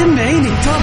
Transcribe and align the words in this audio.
سمعيني 0.00 0.48
التوب 0.48 0.82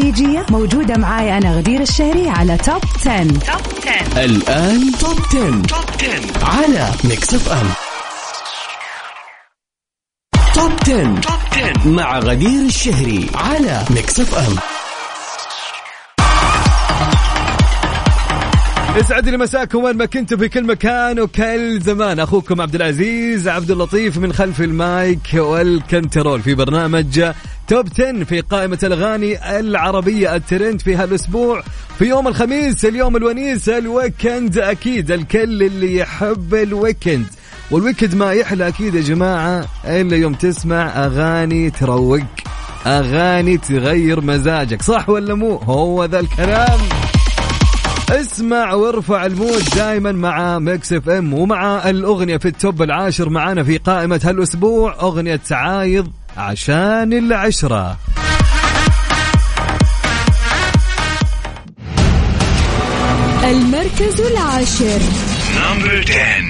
والخليجية 0.00 0.46
موجودة 0.50 0.96
معاي 0.96 1.38
أنا 1.38 1.56
غدير 1.56 1.80
الشهري 1.80 2.28
على 2.28 2.56
Top 2.56 2.82
10. 3.06 3.12
الآن 4.24 4.92
Top 5.00 5.18
10. 5.28 5.62
Top 5.62 5.84
10 5.98 6.44
على 6.44 6.92
Mix 7.04 7.34
FM 7.34 7.68
Top 10.54 10.72
10. 10.82 11.20
Top 11.20 11.38
10 11.52 11.88
مع 11.88 12.18
غدير 12.18 12.66
الشهري 12.66 13.26
على 13.34 13.84
Mix 13.90 14.20
FM 14.20 14.56
يسعد 18.96 19.28
لي 19.28 19.36
مساكم 19.36 19.84
وين 19.84 19.96
ما 19.96 20.06
كنتوا 20.06 20.38
في 20.38 20.48
كل 20.48 20.64
مكان 20.64 21.20
وكل 21.20 21.80
زمان 21.80 22.20
أخوكم 22.20 22.60
عبد 22.60 22.74
العزيز 22.74 23.48
عبد 23.48 23.70
اللطيف 23.70 24.18
من 24.18 24.32
خلف 24.32 24.60
ال 24.60 24.79
mic 24.79 25.34
وال 25.34 25.58
control 25.58 26.42
في 26.42 26.54
برنامج 26.54 27.24
Top 27.70 27.88
10 27.98 28.24
في 28.24 28.40
قائمة 28.40 28.78
الأغاني 28.82 29.58
العربية 29.60 30.36
الترند 30.36 30.80
في 30.80 30.94
هالأسبوع. 30.94 31.62
في 31.98 32.04
يوم 32.04 32.28
الخميس 32.28 32.84
اليوم 32.84 33.16
الونيس 33.16 33.68
ال 33.68 33.79
weekend 33.79 34.58
أكيد 34.58 35.10
الكل 35.10 35.62
اللي 35.62 35.96
يحب 35.96 36.54
ال 36.54 36.62
weekend. 36.62 37.26
وال 37.70 37.80
weekend 37.80 38.14
ما 38.14 38.32
يحلى 38.32 38.68
أكيد 38.68 38.94
يا 38.94 39.00
جماعة 39.00 39.66
إلا 39.84 40.16
يوم 40.16 40.34
تسمع 40.34 41.04
أغاني 41.04 41.70
تروق 41.70 42.20
أغاني 42.86 43.56
تغير 43.56 44.20
مزاجك. 44.20 44.82
صح 44.82 45.08
ولا 45.08 45.34
مو؟ 45.34 45.56
هو 45.56 46.04
ذا 46.04 46.20
الكلام. 46.20 46.78
اسمع 48.10 48.74
وارفع 48.74 49.26
ال 49.26 49.34
mood 49.34 49.64
دائما 49.76 50.12
مع 50.12 50.58
Mix 50.58 50.92
FM 50.92 51.34
ومع 51.34 51.90
الأغنية 51.90 52.36
في 52.36 52.48
ال 52.48 52.57
top 52.57 52.82
العاشر 52.82 53.28
معانا 53.28 53.64
في 53.64 53.78
قائمة 53.78 54.20
هالأسبوع 54.24 54.94
أغنية 55.00 55.40
عايض. 55.50 56.10
عشان 56.36 57.12
العشرة. 57.12 57.96
المركز 63.44 64.20
العاشر. 64.20 65.00
نمبر 65.56 66.04
10 66.08 66.49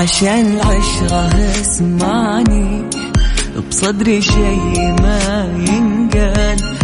عشان 0.00 0.46
العشرة 0.46 1.30
اسمعني. 1.60 2.82
بصدري 3.68 4.22
شي 4.22 4.56
ما 5.02 5.48
ينقال. 5.68 6.76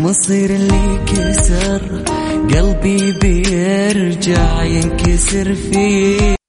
مصير 0.00 0.50
اللي 0.50 1.00
كسر 1.06 2.02
قلبي 2.54 3.12
بيرجع 3.12 4.62
ينكسر 4.62 5.54
فيه. 5.54 6.43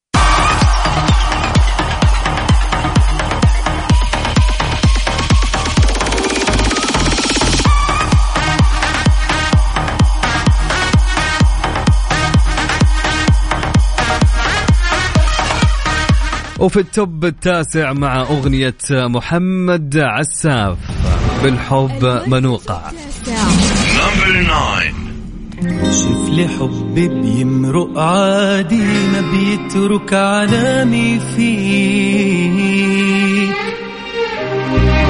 وفي 16.65 16.79
ال 16.79 16.91
top 16.91 17.25
التاسع 17.25 17.93
مع 17.93 18.21
أغنية 18.21 18.75
محمد 18.91 19.97
عساف 19.97 20.77
بالحب 21.43 22.21
منوقع. 22.27 22.81
Number 23.97 24.43
9 24.43 25.91
شوف 25.91 26.29
لي 26.29 26.47
حب 26.47 26.93
بيمرق 26.95 27.99
عادي 27.99 28.83
ما 29.13 29.21
بيترك 29.31 30.13
علامي 30.13 31.19
فيك 31.35 32.55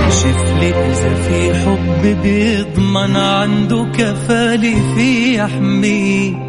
شوف 0.10 0.44
لي 0.60 0.70
إذا 0.70 1.16
في 1.16 1.54
حب 1.54 2.02
بيضمن 2.24 3.16
عنده 3.16 3.86
كفالي 3.98 4.76
في 4.96 5.36
يحميك 5.36 6.45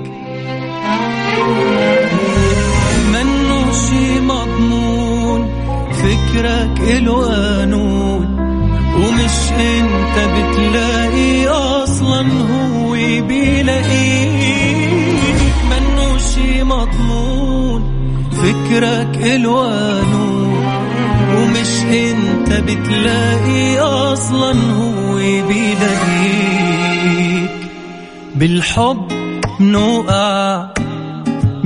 فكرك 6.27 6.81
إله 6.81 7.25
قانون 7.27 8.37
ومش 8.97 9.53
أنت 9.53 10.17
بتلاقي 10.35 11.47
أصلا 11.49 12.21
هو 12.21 12.91
بيلاقيك 13.29 14.57
شي 16.19 16.63
مضمون 16.63 17.83
فكرك 18.33 19.17
إله 19.23 19.55
قانون 19.57 20.65
ومش 21.37 21.83
أنت 21.85 22.53
بتلاقي 22.53 23.79
أصلا 23.79 24.53
هو 24.53 25.15
بيلاقيك. 25.49 26.71
بالحب 28.35 29.13
نوقع 29.61 30.76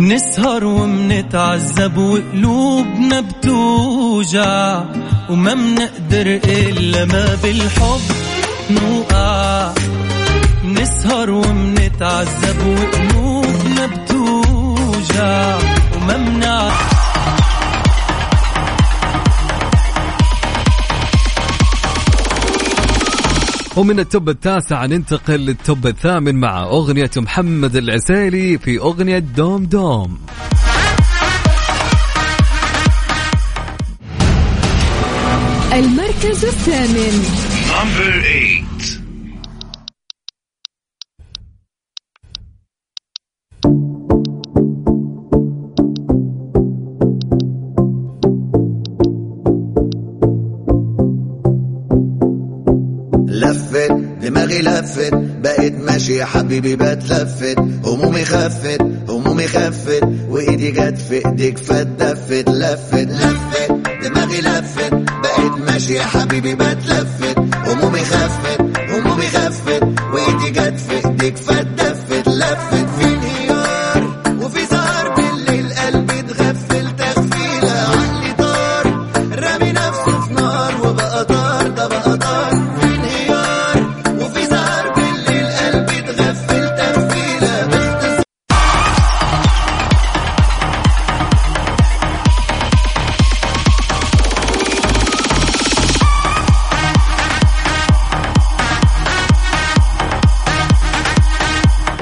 نسهر 0.01 0.65
ومنتعذب 0.65 1.99
وقلوبنا 1.99 3.21
بتوجع 3.21 4.83
وما 5.31 5.55
منقدر 5.55 6.41
إلا 6.45 7.05
ما 7.05 7.39
بالحب 7.43 8.01
نوقع. 8.71 9.73
نسهر 10.65 11.31
ومنتعذب 11.31 12.59
وقلوبنا 12.67 13.87
بتوجع 13.87 15.59
وما 15.97 16.17
منع 16.17 16.90
ومن 23.77 24.01
ال 24.01 24.08
top 24.08 24.29
التاسع 24.29 24.87
ننتقل 24.87 25.41
لل 25.41 25.59
top 25.59 25.87
الثامن 25.87 26.35
مع 26.35 26.63
أغنية 26.63 27.11
محمد 27.17 27.77
العسيلي 27.77 28.59
في 28.59 28.79
أغنية 28.79 29.19
دوم 29.19 29.65
دوم. 29.65 30.19
المركز 35.73 36.45
الثامن. 36.45 37.25
نمبر 37.71 38.23
8 38.23 38.60
لفت 53.31 53.93
دماغي 54.23 54.59
لفت 54.59 55.15
بقيت 55.15 55.75
ماشي 55.81 56.17
يا 56.17 56.25
حبيبي 56.25 56.77
بتلفت. 56.77 57.59
همومي 57.85 58.25
خفت 58.25 58.81
همومي 59.09 59.47
خفت 59.47 60.01
وإيدي 60.29 60.71
جت 60.71 60.99
في 60.99 61.27
إيديك 61.27 61.59
فاتدفت 61.59 62.49
لفت 62.49 62.95
لفت 62.95 63.73
دماغي 64.03 64.41
لفت 64.41 64.93
بقيت 64.95 65.53
ماشي 65.71 65.95
يا 65.95 66.03
حبيبي 66.03 66.55
بتلفت. 66.55 67.39
همومي 67.67 68.01
خفت. 68.01 68.50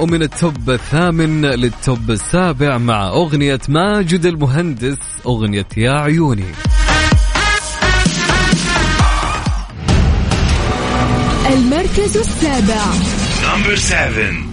ومن 0.08 0.22
التوب 0.22 0.70
الثامن 0.70 1.44
للتوب 1.46 2.10
السابع 2.10 2.78
مع 2.78 3.08
أغنية 3.08 3.60
ماجد 3.68 4.26
المهندس 4.26 4.96
أغنية 5.26 5.66
يا 5.76 5.90
عيوني 5.90 6.52
المركز 11.52 12.16
السابع 12.16 12.84
Number 13.42 13.76
seven. 13.76 14.48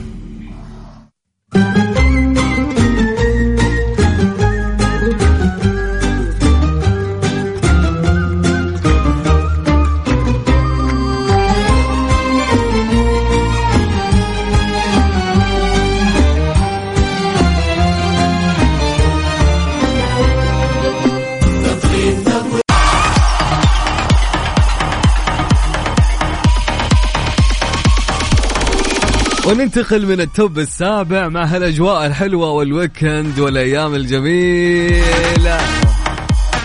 وننتقل 29.46 30.06
من 30.06 30.22
ال 30.22 30.31
top 30.31 30.60
السابع 30.60 31.28
مع 31.28 31.46
هالأجواء 31.46 32.06
الحلوة 32.06 32.52
وال 32.52 32.71
weekend 32.71 33.40
والأيام 33.40 33.96
الجميلة. 33.96 35.60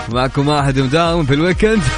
معكم 0.08 0.48
واحد 0.48 0.78
مداوم 0.78 1.26
في 1.26 1.34
ال 1.34 1.40
weekend. 1.40 1.82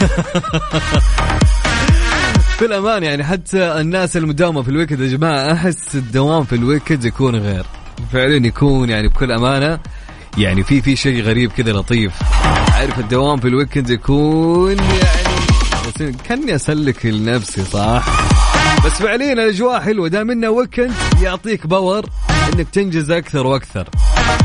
في 2.58 2.64
الأمان 2.64 3.02
يعني 3.02 3.24
حتى 3.24 3.80
الناس 3.80 4.16
المداومة 4.16 4.62
في 4.62 4.68
ال 4.68 4.72
weekend 4.72 5.00
يا 5.00 5.16
جماعة 5.16 5.52
أحس 5.52 5.94
الدوام 5.94 6.44
في 6.44 6.54
ال 6.54 6.60
weekend 6.60 7.04
يكون 7.04 7.36
غير. 7.36 7.64
فعلا 8.12 8.46
يكون 8.46 8.90
يعني 8.90 9.08
بكل 9.08 9.32
أمانة 9.32 9.78
يعني 10.38 10.62
في 10.62 10.82
في 10.82 10.96
شيء 10.96 11.22
غريب 11.22 11.52
كذا 11.52 11.72
لطيف. 11.72 12.12
عارف 12.72 12.98
الدوام 12.98 13.40
في 13.40 13.48
ال 13.48 13.53
weekend 13.53 13.90
يكون 13.90 14.76
يعني 16.00 16.12
كأني 16.28 16.54
أسلك 16.54 17.06
لنفسي 17.06 17.64
صح؟ 17.64 18.31
بس 18.84 18.92
فعليا 18.92 19.32
الأجواء 19.32 19.80
حلوة. 19.80 20.08
دام 20.08 20.30
انه 20.30 20.50
weekend 20.50 20.92
يعطيك 21.22 21.66
power 21.66 22.06
إنك 22.54 22.68
تنجز 22.68 23.10
أكثر 23.10 23.46
وأكثر. 23.46 23.88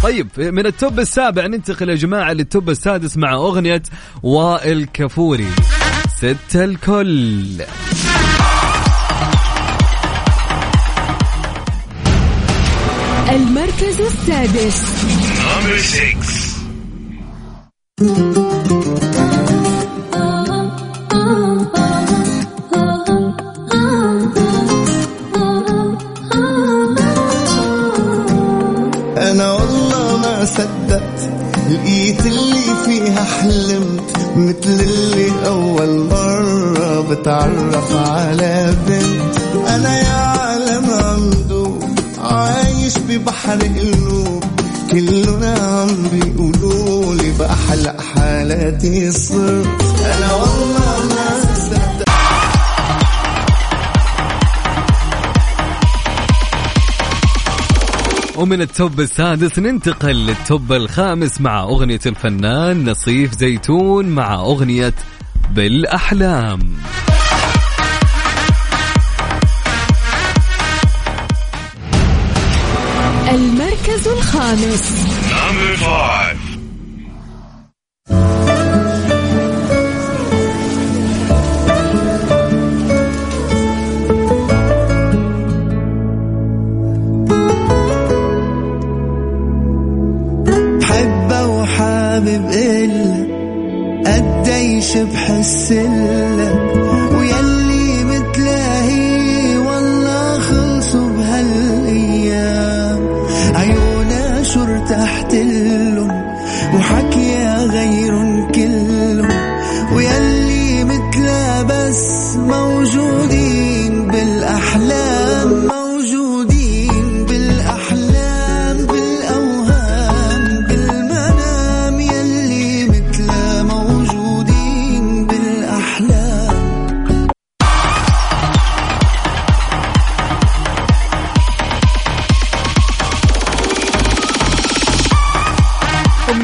طيب 0.03 0.27
من 0.37 0.65
ال 0.65 0.74
top 0.74 0.99
السابع 0.99 1.47
ننتقل 1.47 1.89
يا 1.89 1.95
جماعة 1.95 2.33
لل 2.33 2.48
top 2.48 2.69
السادس 2.69 3.17
مع 3.17 3.33
أغنية 3.33 3.83
وائل 4.23 4.87
كفوري. 4.93 5.47
ست 6.17 6.55
الكل. 6.55 7.61
المركز 13.29 14.01
السادس. 14.01 15.07
مرة 37.27 37.35
بتعرف 37.35 37.95
على 37.95 38.75
بنت 38.87 39.67
أنا 39.67 39.99
يا 39.99 40.13
عالم 40.13 40.85
عمدو 40.89 41.79
عايش 42.17 42.97
ببحر 42.97 43.59
قلوب 43.59 44.43
كلنا 44.91 45.55
عم 45.59 46.07
بيقولوا 46.11 47.15
لي 47.15 47.31
بأحلى 47.31 47.95
حالاتي 48.15 49.11
صرت. 49.11 49.67
أنا 50.05 50.33
والله 50.33 51.05
ما 51.09 51.55
صدقت. 51.55 52.07
ومن 58.37 58.61
ال 58.61 58.71
top 58.71 58.99
السادس 58.99 59.59
ننتقل 59.59 60.15
لل 60.15 60.38
top 60.38 60.73
الخامس 60.73 61.41
مع 61.41 61.63
أغنية 61.63 61.99
الفنان 62.05 62.89
ناصيف 62.89 63.33
زيتون 63.33 64.05
مع 64.05 64.35
أغنية 64.35 64.93
بالأحلام. 65.51 66.59
المركز 73.87 74.07
الخامس. 74.07 74.91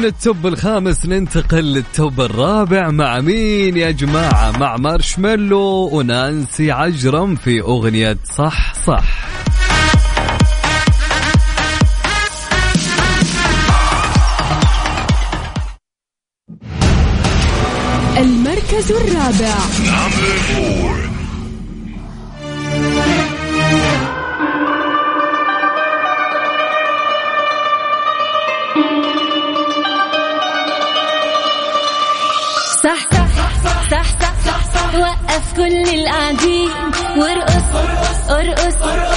ومن 0.04 0.12
ال 0.12 0.20
top 0.20 0.46
الخامس 0.46 1.06
ننتقل 1.06 1.64
لل 1.64 1.86
top 1.86 2.20
الرابع 2.20 2.90
مع 2.90 3.20
مين 3.20 3.76
يا 3.76 3.90
جماعة؟ 3.90 4.58
مع 4.58 4.76
Marshmello 4.76 5.88
ونانسي 5.92 6.72
عجرم 6.72 7.34
في 7.36 7.60
أغنية 7.60 8.16
صح 8.36 8.74
صح. 8.74 9.04
المركز 18.18 18.92
الرابع. 18.92 19.54
كل 35.56 35.88
القاعدين. 35.98 36.70
وارقص 37.16 37.68
ارقص 38.30 38.76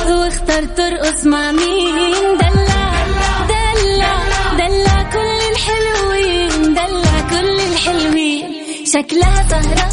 واختار 0.10 0.64
ترقص 0.64 1.26
مع 1.26 1.52
مين؟ 1.52 2.38
دلع 2.40 3.06
دلع 3.54 4.18
دلع 4.58 5.04
كل 5.14 5.40
الحلوين 5.52 6.74
دلع 6.74 7.22
كل 7.30 7.60
الحلوين. 7.72 8.44
شكلها 8.86 9.48
سهرة 9.50 9.88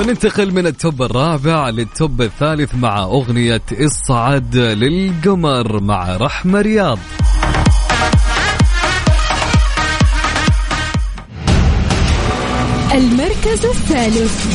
وننتقل 0.00 0.52
من 0.52 0.66
ال 0.66 0.75
top 0.75 1.02
الرابع 1.02 1.68
لل 1.68 1.90
top 1.90 2.22
الثالث 2.22 2.74
مع 2.74 3.02
أغنية 3.02 3.62
الصعد 3.72 4.56
للقمر 4.56 5.80
مع 5.80 6.16
رحمة 6.16 6.60
رياض. 6.60 6.98
المركز 12.94 13.64
الثالث. 13.66 14.46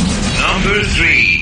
Number 0.42 0.84
three. 0.96 1.42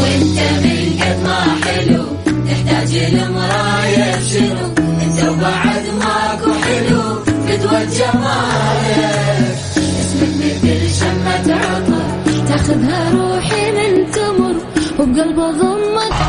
وانت 0.00 0.38
من 0.64 0.98
قد 1.02 1.18
ما 1.24 1.40
حلو 1.64 2.04
تحتاج 2.48 2.96
المراية 2.96 4.20
شنو 4.30 4.66
انت 5.02 5.28
وبعد 5.28 5.84
ماكو 6.00 6.52
حلو 6.64 7.24
في 7.24 7.54
وجمالك 7.66 9.56
اسمك 10.00 10.34
مثل 10.40 10.94
شمة 11.00 11.54
عطر 11.54 12.04
تاخذها 12.48 13.10
روحي 13.10 13.72
من 13.72 14.10
تمر 14.10 14.54
وبقلب 14.98 15.36
ضمك 15.36 16.23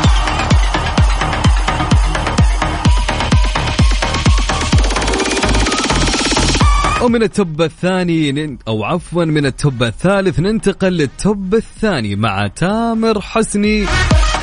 ومن 7.06 7.22
ال 7.22 7.32
top 7.32 7.62
الثاني 7.62 8.58
أو 8.68 8.84
عفوا 8.84 9.24
من 9.24 9.46
ال 9.46 9.55
top 9.55 9.82
الثالث 9.82 10.40
ننتقل 10.40 10.92
لل 10.92 11.17
top 11.17 11.54
الثاني 11.54 12.16
مع 12.16 12.46
تامر 12.46 13.20
حسني 13.20 13.86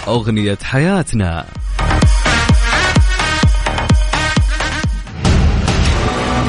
أغنية 0.07 0.57
حياتنا. 0.63 1.45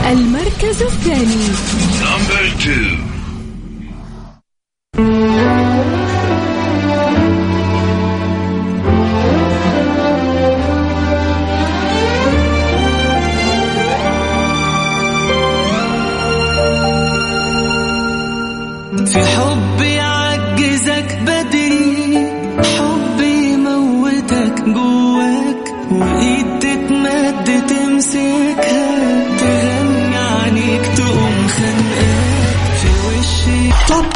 المركز 0.07 0.83
الثاني. 0.83 1.45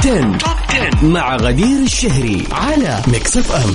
Top 0.08 0.36
10. 0.68 1.04
مع 1.04 1.36
غدير 1.36 1.82
الشهري 1.82 2.46
على 2.52 3.02
Mix 3.08 3.36
FM 3.36 3.72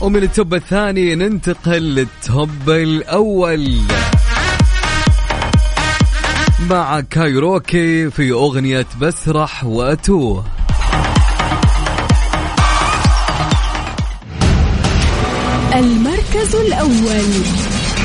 ومن 0.00 0.22
ال 0.22 0.30
top 0.30 0.54
الثاني 0.54 1.14
ننتقل 1.14 1.82
لل 1.82 2.17
top 2.17 2.70
الأول. 2.70 3.80
مع 6.70 7.00
كايروكي 7.00 8.10
في 8.10 8.32
أغنية 8.32 8.86
بسرح 9.00 9.64
وأتوه. 9.64 10.59
المركز 15.74 16.54
الأول 16.54 17.30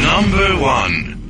Number 0.03 0.49
one. 0.61 1.24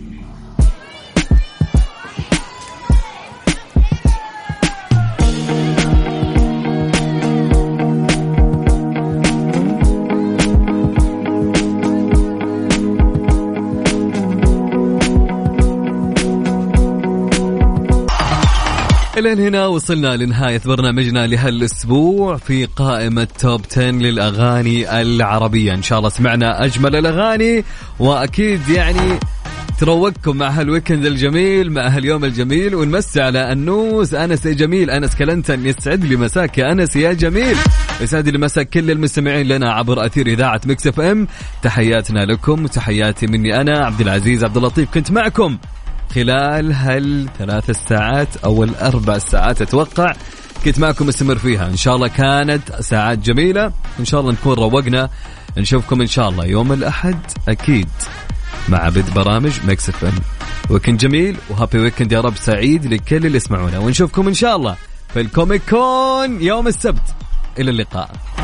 إلى 19.28 19.48
هنا 19.48 19.68
وصلنا 19.68 20.16
لنهاية 20.18 20.62
برنامجنا 20.66 21.28
لهالأسبوع 21.28 22.38
في 22.38 22.66
قائمة 22.66 23.28
top 23.40 23.62
10 23.72 23.84
للأغاني 23.84 25.02
العربية. 25.02 25.74
إن 25.74 25.82
شاء 25.82 25.98
الله 25.98 26.10
سمعنا 26.10 26.66
أجمل 26.66 26.96
الأغاني 26.96 27.64
وأكيد 28.00 28.70
يعني 28.70 29.20
تروقكم 29.80 30.38
مع 30.38 30.50
هال 30.50 30.62
weekend 30.62 31.06
الجميل 31.06 31.72
مع 31.72 31.88
هاليوم 31.88 32.26
الجميل 32.26 32.76
ونمسي 32.76 33.22
على 33.22 33.52
أنوس 33.52 34.14
يا 34.14 34.26
جميل 34.46 34.90
أنس 34.90 35.16
كلنتن 35.16 35.66
يسعد 35.66 36.04
لي 36.06 36.16
مساك 36.16 36.58
يا 36.58 36.72
أنس 36.72 36.96
يا 36.96 37.14
جميل. 37.14 37.58
يسعد 38.02 38.30
لي 38.30 38.38
مساك 38.38 38.70
كل 38.70 38.92
المستمعين 38.92 39.48
لنا 39.48 39.72
عبر 39.74 40.06
أثير 40.06 40.28
إذاعة 40.28 40.62
Mix 40.66 40.88
FM. 40.88 41.28
تحياتنا 41.62 42.20
لكم 42.20 42.64
وتحياتي 42.64 43.28
مني 43.28 43.62
أنا 43.62 43.86
عبد 43.86 44.02
العزيز 44.02 44.44
عبد 44.44 44.58
اللطيف 44.58 44.94
كنت 44.94 45.12
معكم 45.12 45.58
خلال 46.14 46.74
هالثلاث 46.74 47.72
ساعات 47.90 48.38
أو 48.38 48.64
الأربع 48.64 49.18
ساعات 49.18 49.62
أتوقع 49.62 50.14
كنت 50.66 50.80
معكم 50.80 51.08
مستمر 51.08 51.38
فيها. 51.38 51.68
إن 51.68 51.78
شاء 51.78 51.96
الله 51.96 52.08
كانت 52.08 52.82
ساعات 52.82 53.20
جميلة. 53.20 53.72
إن 54.00 54.06
شاء 54.06 54.22
الله 54.22 54.32
نكون 54.32 54.54
روقنا. 54.54 55.10
نشوفكم 55.58 56.02
إن 56.02 56.08
شاء 56.08 56.30
الله 56.30 56.46
يوم 56.46 56.74
الأحد 56.74 57.20
أكيد 57.48 57.90
مع 58.70 58.90
بدء 58.90 59.12
برامج 59.12 59.52
Mix 59.68 59.90
FM. 59.90 60.20
weekend 60.70 60.98
جميل 60.98 61.38
و 61.50 61.55
happy 61.55 61.80
weekend 61.80 62.12
يا 62.12 62.22
رب 62.22 62.36
سعيد 62.36 62.86
لكل 62.86 63.26
اللي 63.26 63.38
يسمعونا. 63.38 63.80
ونشوفكم 63.80 64.28
إن 64.28 64.34
شاء 64.34 64.56
الله 64.56 64.76
في 65.14 65.22
ال 65.22 65.28
Comic 65.28 65.62
Con 65.70 66.42
يوم 66.42 66.68
السبت. 66.68 67.16
إلى 67.60 67.72
اللقاء. 67.72 68.35